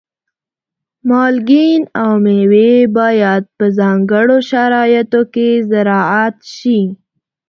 مالګین 1.07 1.81
او 2.01 2.11
مېوې 2.23 2.73
باید 2.97 3.43
په 3.57 3.65
ځانګړو 3.77 4.37
شرایطو 4.49 5.21
کې 5.33 5.49
زراعت 5.69 6.37
شي. 6.57 6.81